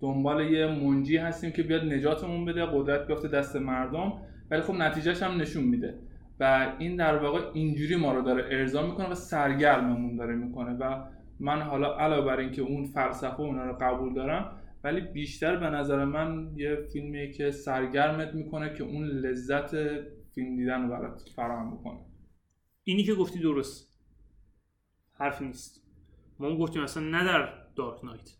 [0.00, 4.12] دنبال یه منجی هستیم که بیاد نجاتمون بده قدرت بیفته دست مردم
[4.50, 5.98] ولی خب نتیجهش هم نشون میده.
[6.42, 11.04] و این در واقع اینجوری ما رو داره ارضا می‌کنه و سرگرممون داره می‌کنه و
[11.40, 16.04] من حالا علاوه بر اینکه اون فلسفه اونا رو قبول دارم ولی بیشتر به نظر
[16.04, 19.70] من یه فیلمیه که سرگرمت می‌کنه که اون لذت
[20.34, 22.00] فیلم دیدن رو برات فراهم می‌کنه
[22.84, 23.98] اینی که گفتی درست.
[25.12, 25.82] حرف نیست.
[26.38, 28.30] ما گفتیم اصلا نه در دارک نایت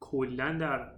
[0.00, 0.92] کلا در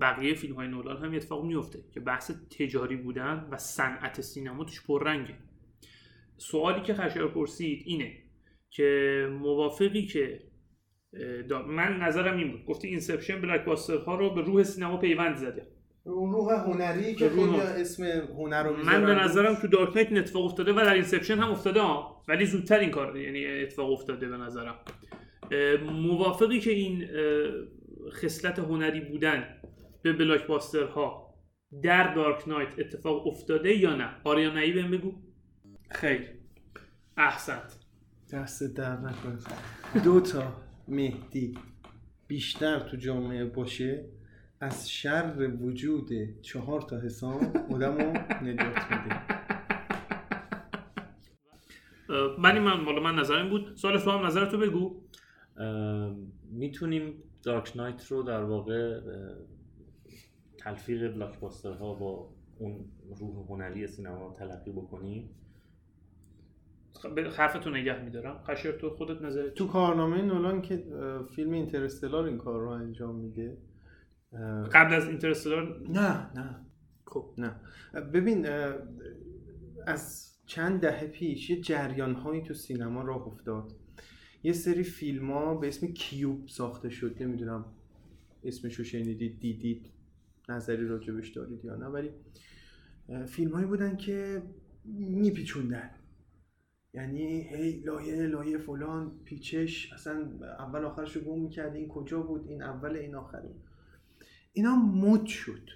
[0.00, 4.64] بقیه فیلم های نولان هم یه اتفاق میفته که بحث تجاری بودن و صنعت سینما
[4.64, 5.34] توش پررنگه.
[6.36, 8.12] سوالی که خشایار پرسید اینه
[8.70, 10.40] که موافقی که
[11.66, 12.64] من نظرم این بود.
[12.64, 15.66] گفتی Inception blockbuster ها رو به روح سینما پیوند زده.
[16.04, 17.56] اون روح هنری که خیلی.
[17.60, 19.14] اسم هنر رو من به.
[19.14, 22.22] نظرم تو Dark Knight اتفاق افتاده و در Inception هم افتاده ها.
[22.28, 24.74] ولی زودتر این کار یعنی اتفاق افتاده به نظرم.
[25.92, 27.08] موافقی که این
[28.12, 29.59] خصلت هنری بودن
[30.02, 31.34] به بلاک باستر ها
[31.82, 35.12] در دارک نایت اتفاق افتاده یا نه؟ آره یا نه بهم بگو.
[35.90, 36.28] خیر.
[37.16, 37.78] احسنت.
[38.32, 39.38] دست در نکنه.
[40.04, 40.42] دو تا
[40.88, 41.58] مهدی
[42.26, 44.04] بیشتر تو جامعه باشه
[44.60, 46.08] از شر وجود
[46.42, 48.10] چهار تا حسام آدم رو
[48.42, 49.20] نجات میده.
[52.38, 53.76] من این من والا من نظرم بود.
[53.76, 55.00] سوال تو هم نظرتو بگو.
[55.56, 56.16] اه،
[56.50, 59.00] می‌تونیم دارک نایت رو در واقع
[60.60, 62.84] تلفیق بلاکباستر ها با اون
[63.20, 65.30] روح هنری سینما تلقی بکنیم
[66.94, 68.42] خ- به حرفتو نگه میدارم.
[68.44, 70.84] خشیر تو خودت نظرت تو کارنامه نولان که
[71.34, 73.58] فیلم اینترستلار این کار رو انجام میده
[74.72, 76.66] قبل از اینترستلار؟ نه نه.
[77.06, 77.54] خب نه.
[78.12, 78.46] ببین
[79.86, 83.72] از چند دهه پیش یه جریان هایی تو سینما راه افتاد.
[84.42, 87.64] یه سری فیلم ها به اسم کیوب ساخته شد نمی‌دونم
[88.44, 89.90] اسمشو شنیدید دیدید.
[90.50, 91.86] نظری راجبش دارید یا نه.
[91.86, 92.10] ولی
[93.26, 94.42] فیلم هایی بودن که
[94.84, 95.90] میپیچوندن.
[96.94, 101.74] یعنی هی لایه لایه فلان پیچش اصلا اول آخرش رو گم می‌کرد.
[101.74, 103.54] این کجا بود؟ این اول این آخره
[104.52, 105.68] اینا مد شد.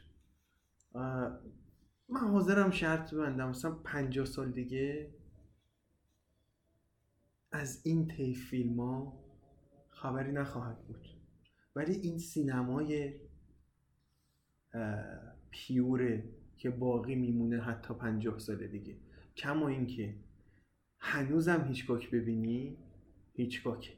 [2.09, 3.49] من حاضرم شرط ببندم.
[3.49, 5.15] مثلا 50 سال دیگه
[7.53, 9.25] از این طیف فیلم ها
[9.89, 11.09] خبری نخواهد بود.
[11.77, 13.15] ولی این سینمای
[15.51, 16.25] پیوره
[16.57, 18.97] که باقی میمونه حتی 50 سال دیگه.
[19.37, 20.15] کما اینکه
[20.99, 22.77] هنوزم هیچکاک ببینی
[23.35, 23.93] هیچکاکه.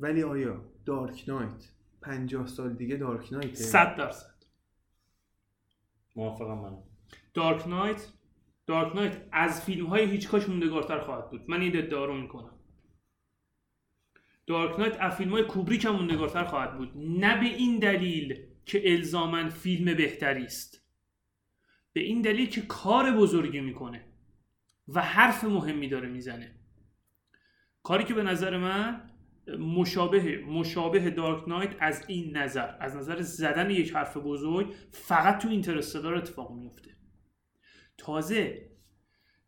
[0.00, 4.34] ولی آیا دارک نایت 50 سال دیگه دارک نایته؟ 100 درصد.
[6.16, 6.78] موافقم من
[7.34, 8.12] دارک نایت
[8.66, 11.50] دارک نایت از فیلم های هیچکاش موندگارتر خواهد بود.
[11.50, 12.54] من این ادعا رو می‌کنم.
[14.46, 16.92] دارک نایت از فیلم های کوبریک هم موندگارتر خواهد بود.
[16.96, 20.82] نه به این دلیل که الزاما فیلم بهتری است.
[21.92, 24.04] به این دلیل که کار بزرگی می‌کنه
[24.88, 26.54] و حرف مهمی داره می‌زنه.
[27.82, 29.10] کاری که به نظر من
[29.58, 35.48] مشابه مشابه دارک نایت از این نظر از نظر زدن یک حرف بزرگ فقط تو
[35.48, 36.96] اینترستلار اتفاق میفته
[37.98, 38.71] تازه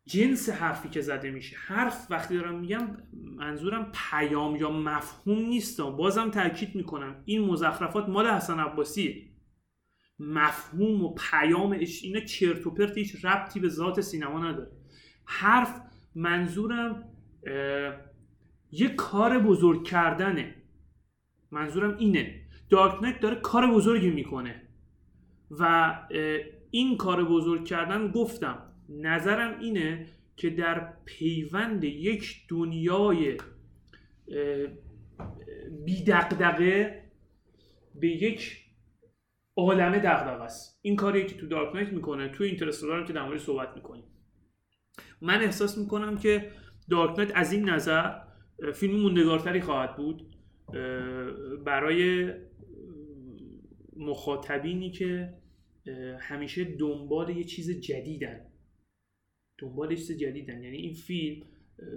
[0.06, 1.56] جنس حرفی که زده میشه.
[1.56, 2.96] حرف وقتی دارم میگم
[3.36, 7.22] منظورم پیام یا مفهوم نیست بازم تاکید می‌کنم.
[7.24, 9.30] این مزخرفات مال حسن عباسیه.
[10.18, 14.70] مفهوم و پیامش اینا چرت و پرت هیچ ربطی به ذات سینما نداره.
[15.24, 15.80] حرف
[16.14, 17.08] منظورم
[18.72, 20.54] یه کار بزرگ کردنه.
[21.50, 22.40] منظورم اینه.
[22.70, 24.62] دارک نایت داره کار بزرگی می‌کنه.
[25.50, 25.94] و
[26.70, 28.73] این کار بزرگ کردن گفتم.
[28.88, 33.36] نظرم اینه که در پیوند یک دنیای
[35.84, 37.02] بی دقدقه
[37.94, 38.60] به یک
[39.56, 40.78] عالمه دغدغه است.
[40.82, 44.04] این کاری که تو دارک نایت می‌کنه تو اینترستلار که در صحبت می‌کنیم.
[45.20, 46.50] من احساس می‌کنم که
[46.90, 48.20] دارک نایت از این نظر
[48.74, 50.36] فیلم موندگارتری خواهد بود.
[51.64, 52.32] برای
[53.96, 55.34] مخاطبینی که
[56.20, 58.40] همیشه دنبال یه چیز جدیدن.
[59.58, 61.42] دنبال چیز جدیدن؟ یعنی این فیلم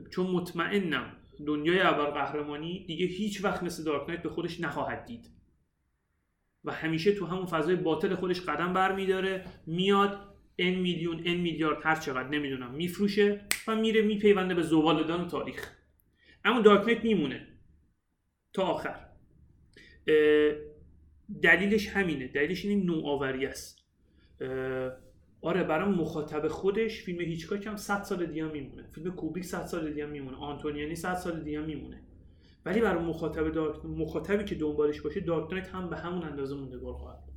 [0.10, 1.16] چون مطمئنم
[1.46, 5.30] دنیای قهرمانی دیگه هیچ وقت مثل دارک نایت به خودش نخواهد دید.
[6.64, 10.20] و همیشه تو همون فضای باطل خودش قدم برمیداره میاد
[10.60, 15.72] ان میلیون ان میلیارد هر چقدر نمی‌دونم میفروشه و میره میپیونده به زبالدان تاریخ.
[16.46, 17.48] اما دارک میمونه.
[18.54, 19.08] تا آخر.
[21.42, 22.28] دلیلش همینه.
[22.28, 23.84] دلیلش این نوآوری است.
[25.42, 28.84] آره برای مخاطب خودش فیلم هیچکاک هم 100 سال دیگه میمونه.
[28.84, 30.38] فیلم کوبریک 100 سال دیگه میمونه.
[30.38, 32.02] آنتونیانی 100 سال دیگه میمونه.
[32.66, 33.86] ولی برای مخاطب دارک...
[33.86, 37.36] مخاطبی که دنبالش باشه دارک نایت هم به همون اندازه موندگار خواهد بود.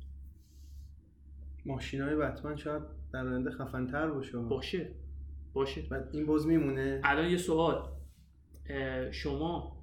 [1.65, 2.83] ماشین های بتمن شاید
[3.13, 4.37] در آینده خفن تر باشه.
[4.37, 4.95] باشه.
[5.53, 5.81] باشه.
[5.81, 7.01] بعد این باز میمونه.
[7.03, 7.91] الان یه سوال.
[9.11, 9.81] شما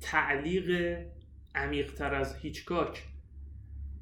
[0.00, 0.98] تعلیق
[1.54, 3.08] عمیقتر از هیچکاک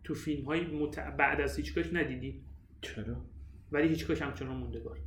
[0.05, 0.99] تو فیلم های مت...
[0.99, 2.45] بعد از هیچکاک ندیدی؟
[2.81, 3.17] چرا؟
[3.73, 4.99] ولی هیچکاک همچنان موندگار.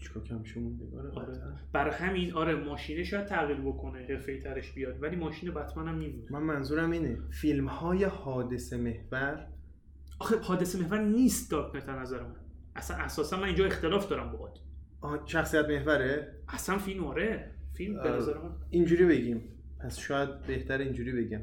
[0.00, 1.32] هیچکاک هم شما موندگاره آره.
[1.32, 1.52] قطعا.
[1.72, 6.32] برای همین آره ماشینه شاید تغییر بکنه حرفه ترش بیاد ولی ماشین بتمن هم میمونه
[6.32, 9.46] من منظورم اینه فیلم های حادثه محور
[10.20, 12.34] آخه حادثه محور نیست Dark Knight نظر من.
[12.76, 14.58] اصلا اساسا من اینجا اختلاف دارم باهات
[15.00, 17.50] آه، شخصیت محوره؟ اصلا فیلم آره.
[17.74, 18.10] فیلم به.
[18.10, 18.50] نظر من.
[18.70, 19.42] اینجوری بگیم.
[19.80, 21.40] پس شاید بهتر اینجوری بگم.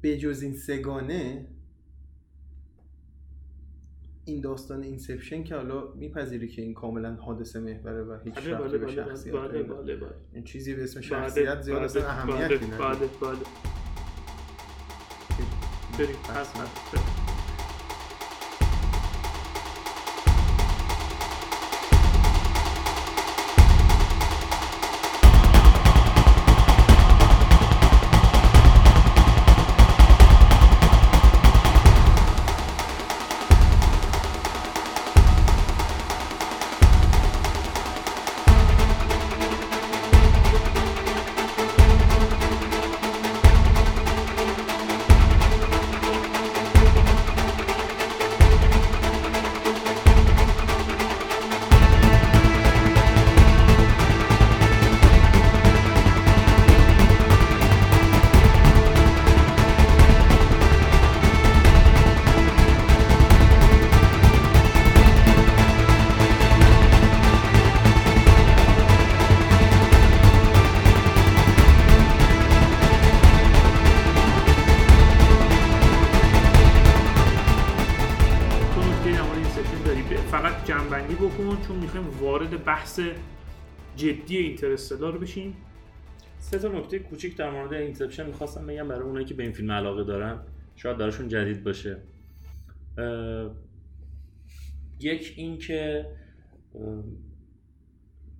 [0.00, 1.46] به جز این سه‌گانه
[4.24, 8.68] این داستان Inception که حالا میپذیری که این کاملا حادثه محوره و هیچ بله ربطی
[8.68, 9.62] بله به بله شخصیت بله.
[9.62, 10.10] بله بله.
[10.32, 12.96] این چیزی به اسم بله، شخصیت زیاد بله، اصلا بله، اهمیتی نداره.
[12.96, 13.38] بله بله.
[15.98, 17.11] بریم
[83.96, 85.56] جدی اینترستلار بشیم
[86.38, 89.72] سه تا نکته کوچیک در مورد اینسپشن می‌خواستم بگم برای اونایی که به این فیلم
[89.72, 90.40] علاقه دارن.
[90.76, 92.02] شاید براشون جدید باشه.
[95.00, 96.06] یک این که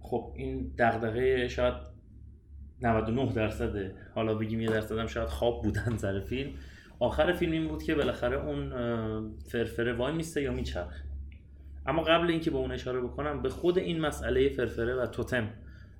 [0.01, 1.75] خب این دغدغه شاید
[2.83, 6.51] 99 درصده حالا بگیم یه درصد هم شاید خواب بودن سر فیلم.
[6.98, 8.70] آخر فیلم این بود که بالاخره اون
[9.38, 11.12] فرفره وای میسته یا میچرخه.
[11.87, 15.49] اما قبل اینکه به اون اشاره بکنم به خود این مسئله فرفره و توتم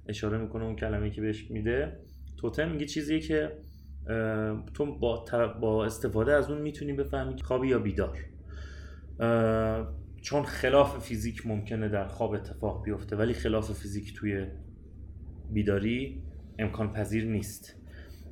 [0.09, 1.99] اشاره می‌کنه اون کلمه که بهش میده.
[2.37, 3.53] توتم میگه چیزیه که
[4.75, 5.25] تو با,
[5.61, 8.18] با استفاده از اون می‌تونی بفهمی که خوابی یا بیدار.
[10.23, 14.47] چون خلاف فیزیک ممکنه در خواب اتفاق بیفته ولی خلاف فیزیک توی
[15.53, 16.23] بیداری
[16.59, 17.75] امکان پذیر نیست.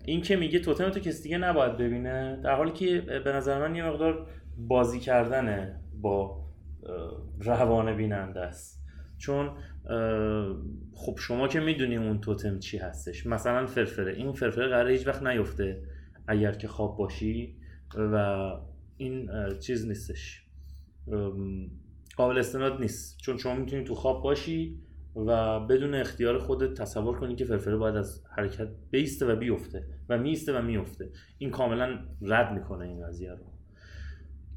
[0.04, 3.74] این که میگه توتم تو کسی دیگه نباید ببینه در حالی که به نظر من
[3.74, 4.26] یه مقدار
[4.58, 6.39] بازی کردنه با
[7.40, 8.80] روان بیننده است.
[9.18, 9.50] چون
[10.94, 13.26] خب شما که می‌دونی اون توتم چی هستش.
[13.26, 14.12] مثلا فرفره.
[14.12, 15.82] این فرفره قراره هیچ وقت نیفته
[16.28, 17.56] اگر که خواب باشی
[17.94, 18.46] و
[18.96, 20.46] این چیز نیستش.
[22.16, 23.18] قابل استناد نیست.
[23.18, 24.80] چون شما می‌تونی تو خواب باشی
[25.16, 30.18] و بدون اختیار خودت تصور کنی که فرفره باید از حرکت بیسته و بیفته و
[30.18, 33.59] میسته و میفته این کاملا رد می‌کنه این قضیه رو.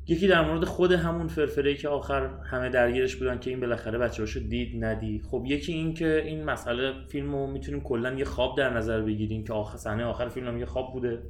[0.08, 4.40] یکی در مورد خود همون فرفره که آخر همه درگیرش بودن که این بالاخره بچه‌هاشو
[4.40, 5.26] دید ندید.
[5.26, 9.44] خب یکی این که این مسئله فیلم رو می‌تونیم کلا یه خواب در نظر بگیریم
[9.44, 11.24] که آخر صحنه آخر فیلم یه خواب بوده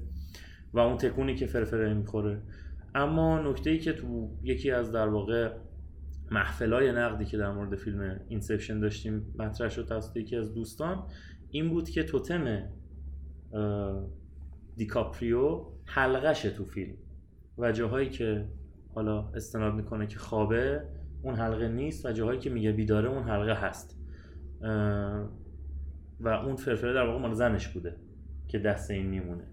[0.74, 2.42] و اون تکونی که فرفره می‌خوره.
[2.96, 5.52] اما نکته ای که تو یکی از در واقع
[6.32, 11.04] محفلای نقدی که در مورد فیلم اینسپشن داشتیم مطرح شد توسط یکی از دوستان
[11.50, 12.70] این بود که توتم
[14.78, 16.94] دیکاپریو حلقشه تو فیلم
[17.58, 18.46] و جاهایی که
[18.96, 20.84] حالا استناد می‌کنه که خوابه
[21.22, 24.00] اون حلقه نیست و جاهایی که میگه بیداره اون حلقه هست.
[26.20, 27.96] و اون فرفره در واقع مال زنش بوده
[28.48, 29.44] که دست این میمونه.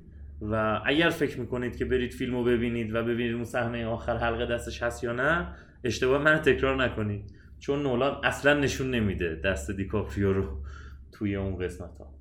[0.41, 4.47] و اگر فکر می‌کنید که برید فیلم رو ببینید و ببینید اون صحنه آخر حلقه
[4.47, 5.49] دستش هست یا نه
[5.85, 7.33] اشتباه من تکرار نکنید.
[7.59, 10.63] چون نولان اصلا نشون نمیده دست دیکاپریو رو
[11.13, 12.15] توی اون قسمت ها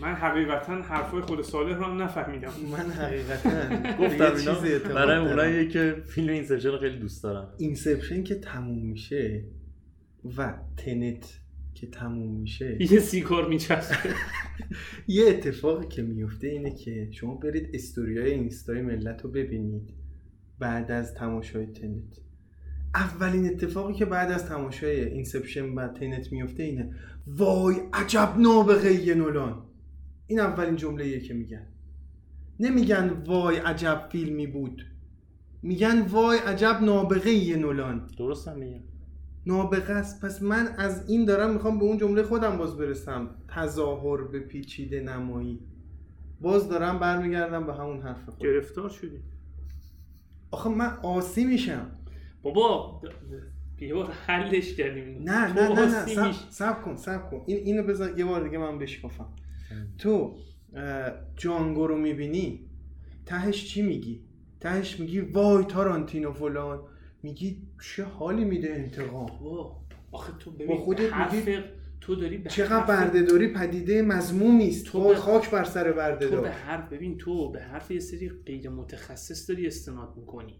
[0.00, 2.52] من حقیقتا حرفای خود صالح رو هم نفهمیدم.
[2.72, 3.50] من حقیقتا
[4.04, 5.24] گفتم اینا برای دارم.
[5.24, 7.48] اونایی که فیلم Inception رو خیلی دوست دارن.
[7.58, 9.44] Inception که تموم میشه
[10.36, 11.40] و Tenet
[11.74, 12.76] که تموم میشه.
[12.92, 13.96] یه سیگار میچسبه.
[15.08, 19.94] یه اتفاقی که میفته اینه که شما برید استوریای اینستای ملت رو ببینید
[20.58, 22.20] بعد از تماشای Tenet.
[22.94, 26.94] اولین اتفاقی که بعد از تماشای Inception و Tenet میفته اینه
[27.26, 29.67] وای عجب نابغه یه نولان.
[30.28, 31.66] این اولین جمله که میگن.
[32.60, 34.82] نمیگن وای عجب فیلمی بود.
[35.62, 38.10] میگن وای عجب نابغه یه نولان.
[38.18, 38.80] درست هم میگم
[39.46, 40.24] نابغه است.
[40.24, 43.30] پس من از این دارم می‌خوام به اون جمله خودم باز برسم.
[43.48, 45.60] تظاهر به پیچیده نمایی.
[46.40, 49.18] باز دارم برمیگردم به همون حرف خود گرفتار شدی.
[50.50, 51.90] آخه من آسی میشم.
[52.42, 53.00] بابا
[53.80, 55.22] یه بار حلش کردیم.
[55.22, 56.06] نه نه نه نه.
[56.06, 57.42] سب, سب کن سب کن.
[57.46, 59.26] این اینو بذار یه بار دیگه من بشکافم.
[59.98, 60.38] تو
[61.36, 62.60] جانگو رو می‌بینی؟
[63.26, 64.20] تهش چی میگی؟
[64.60, 66.80] تهش میگی وای تارانتینو فلان.
[67.22, 69.26] میگی چه حالی میده انتقام؟
[70.12, 71.58] آخه تو ببین خودت حرف میگی
[72.00, 76.16] تو داری به چقدر حرف- بردهداری پدیده مضمومی است تو تو به- خاک بر سر
[76.20, 80.54] تو به حرف ببین تو به حرف یه سری غیر متخصص داری استناد می‌کنی.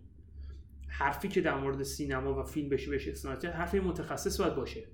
[0.88, 4.54] حرفی که در مورد سینما و فیلم بشه بهش استناد کرد حرف یه متخصص باید
[4.54, 4.84] باشه.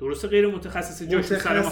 [0.00, 1.62] درسته غیر متخصص جاش سر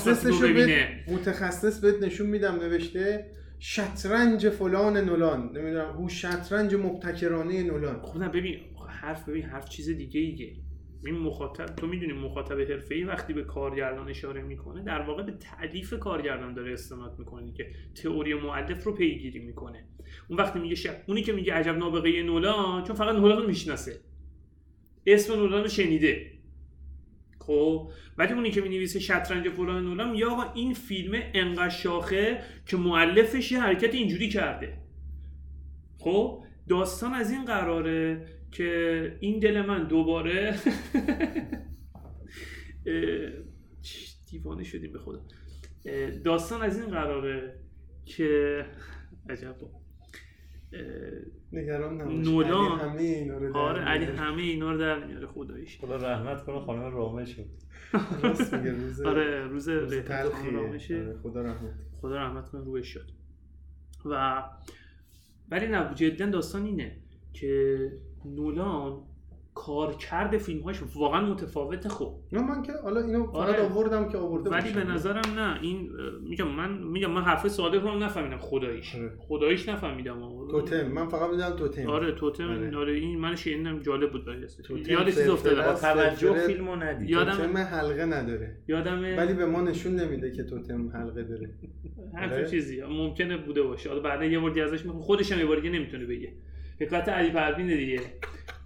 [0.47, 1.05] ببینه.
[1.09, 5.51] متخصص بهت نشون میدم نوشته شطرنج فلان نولان.
[5.57, 8.03] نمی‌دونم هو شطرنج مبتکرانه نولان.
[8.03, 10.57] خب نه ببین حرف ببین حرف چیز دیگه ایه
[11.05, 15.95] این مخاطب تو می‌دونی مخاطب حرفه‌ای وقتی به کارگردان اشاره می‌کنه در واقع به تعلیف
[15.95, 17.67] کارگردان داره استناد می‌کنه که
[18.03, 19.85] تئوری مؤلف رو پیگیری می‌کنه.
[20.29, 24.01] اون وقتی میگه شب اونی که میگه عجب نابغه نولان چون فقط نولان رو می‌شناسه.
[25.07, 26.38] اسم نولان رو شنیده.
[27.49, 32.77] خب ولی اونی که می‌نویسه شطرنج فلان نولان میگه آقا این فیلم انقدر شاخه که
[32.77, 34.79] مؤلفش یه حرکت اینجوری کرده.
[35.99, 40.55] خب داستان از این قراره که این دل من دوباره
[44.31, 44.99] دیوانه شدیم به
[45.87, 47.61] اه، داستان از این قراره
[48.05, 48.65] که
[49.31, 49.57] عجب
[51.53, 52.27] نگران نباش.
[52.29, 52.81] نولان.
[52.81, 54.19] علی همه اینا رو در آره علی میاره.
[54.21, 55.81] همه اینا رو در میاره خداییش.
[55.81, 56.91] خدا رحمت کنه خانم
[58.53, 61.75] میگه روز آره روز روز آره، خدا رحمت.
[62.01, 63.07] خدا رحمت کنه روش شد.
[64.05, 64.45] و
[65.51, 66.97] ولی نه جدا داستان اینه
[67.33, 67.79] که
[68.25, 69.03] نولان
[69.69, 73.63] کارکرد فیلمهاش واقعا متفاوته خب نه من که حالا اینو فقط آره.
[73.63, 74.85] آوردم که آورده ولی به.
[74.85, 75.91] نظرم نه این
[76.21, 79.13] میگم من میگم من حرف صادق رو هم نفهمیدم خداییش آره.
[79.19, 82.77] خداییش نفهمیدم توتم من فقط می‌دونم توتم آره توتم آره.
[82.77, 84.39] آره این من شنیدم جالب بود برای
[84.89, 85.85] یاد چیز است.
[85.85, 90.89] توجه فیلمو ندید یادم- توتم حلقه نداره یادم ولی به ما نشون نمیده که توتم
[90.89, 91.51] حلقه داره
[92.15, 92.47] هر آره.
[92.47, 95.71] چیزی ممکنه بوده باشه حالا بعدا یه بار ازش می‌خوام خودش هم یه بار دیگه
[95.71, 96.33] نمی‌تونه بگه
[96.81, 98.01] حکایت علی پروین دیگه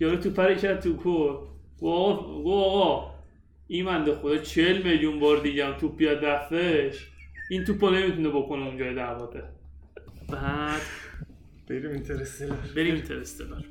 [0.03, 1.33] یارو تو پر کرد تو کور
[1.81, 3.15] گفت آقا
[3.67, 7.09] این منده خدا چل میلیون بار دیگه هم توپ بیاد دستش.
[7.51, 9.43] این توپو نمی‌تونه بکنه اونجای دعواته
[10.29, 10.83] بعد
[11.69, 12.57] بریم اینترستلر.
[12.77, 13.65] بریم اینترستلار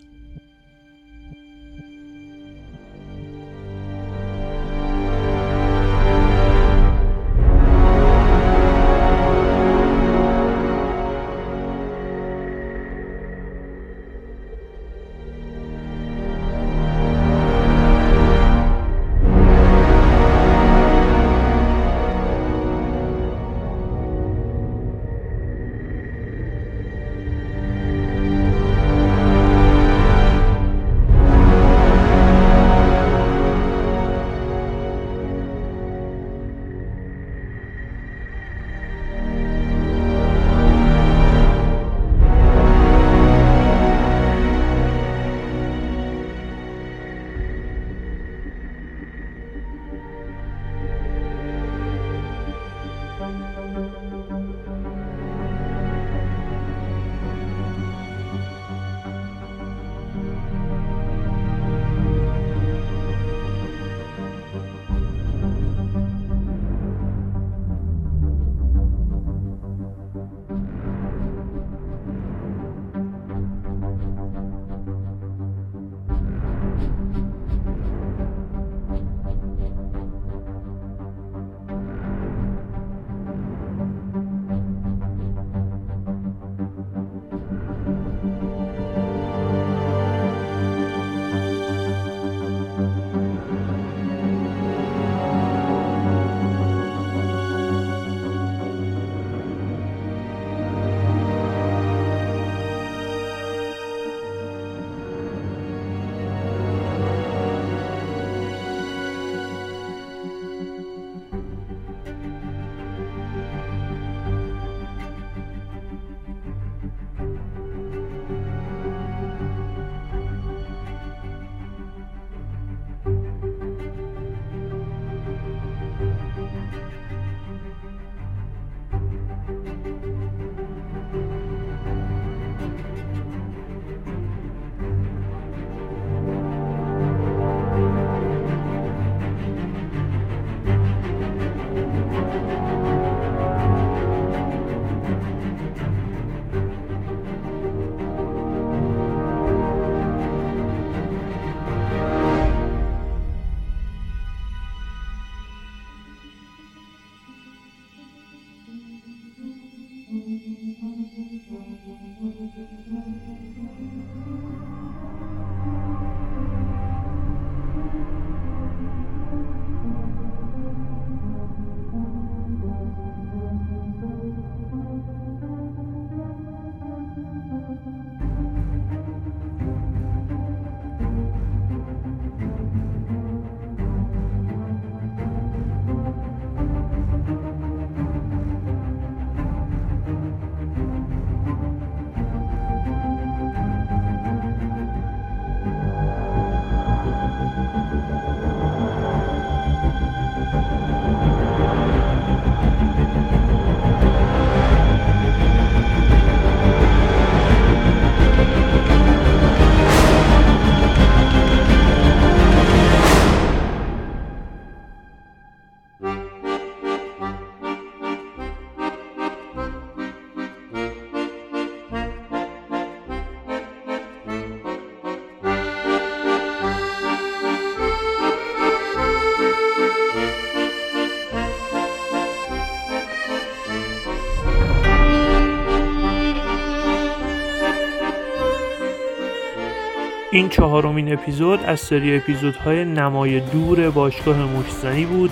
[240.51, 245.31] چهارمین اپیزود از سری اپیزودهای نمای دور باشگاه مشتزنی بود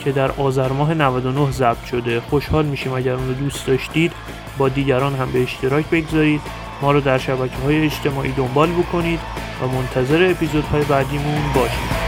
[0.00, 2.20] که در آذر ماه 99 ضبط شده.
[2.20, 4.12] خوشحال میشیم اگر اون رو دوست داشتید
[4.58, 6.40] با دیگران هم به اشتراک بگذارید.
[6.82, 9.20] ما رو در شبکه های اجتماعی دنبال بکنید
[9.62, 12.03] و منتظر اپیزودهای بعدیمون باشید.